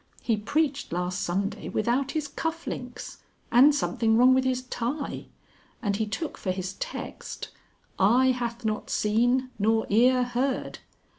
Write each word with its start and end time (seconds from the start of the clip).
He 0.23 0.35
preached 0.35 0.91
last 0.91 1.21
Sunday 1.21 1.69
without 1.69 2.13
his 2.13 2.27
cuff 2.27 2.65
links, 2.65 3.19
and 3.51 3.75
something 3.75 4.17
wrong 4.17 4.33
with 4.33 4.45
his 4.45 4.63
tie, 4.63 5.27
and 5.79 5.95
he 5.97 6.07
took 6.07 6.39
for 6.39 6.49
his 6.49 6.73
text, 6.73 7.49
'Eye 7.99 8.31
hath 8.31 8.65
not 8.65 8.89
seen 8.89 9.51
nor 9.59 9.85
ear 9.91 10.23
heard.' 10.23 10.79